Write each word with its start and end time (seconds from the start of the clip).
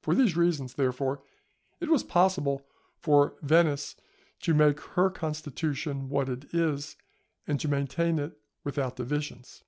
For 0.00 0.14
these 0.14 0.34
reasons, 0.34 0.72
therefore, 0.72 1.22
it 1.78 1.90
was 1.90 2.02
possible 2.02 2.66
for 2.96 3.34
Venice 3.42 3.96
to 4.40 4.54
make 4.54 4.80
her 4.96 5.10
constitution 5.10 6.08
what 6.08 6.30
it 6.30 6.54
is, 6.54 6.96
and 7.46 7.60
to 7.60 7.68
maintain 7.68 8.18
it 8.18 8.40
without 8.64 8.96
divisions. 8.96 9.62